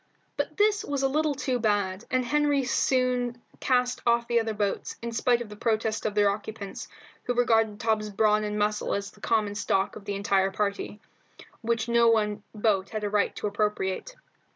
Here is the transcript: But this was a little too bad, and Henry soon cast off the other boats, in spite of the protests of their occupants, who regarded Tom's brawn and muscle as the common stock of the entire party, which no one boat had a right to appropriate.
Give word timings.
But 0.35 0.57
this 0.57 0.83
was 0.83 1.03
a 1.03 1.07
little 1.07 1.35
too 1.35 1.59
bad, 1.59 2.05
and 2.09 2.25
Henry 2.25 2.63
soon 2.63 3.39
cast 3.59 4.01
off 4.03 4.27
the 4.27 4.39
other 4.39 4.55
boats, 4.55 4.95
in 5.03 5.11
spite 5.11 5.43
of 5.43 5.49
the 5.49 5.55
protests 5.55 6.07
of 6.07 6.15
their 6.15 6.31
occupants, 6.31 6.87
who 7.25 7.35
regarded 7.35 7.79
Tom's 7.79 8.09
brawn 8.09 8.43
and 8.43 8.57
muscle 8.57 8.95
as 8.95 9.11
the 9.11 9.21
common 9.21 9.53
stock 9.53 9.95
of 9.95 10.05
the 10.05 10.15
entire 10.15 10.49
party, 10.49 10.99
which 11.61 11.87
no 11.87 12.07
one 12.09 12.41
boat 12.55 12.89
had 12.89 13.03
a 13.03 13.11
right 13.11 13.35
to 13.35 13.45
appropriate. 13.45 14.15